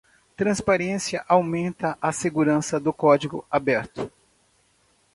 [0.35, 4.11] Transparência aumenta a segurança do código aberto.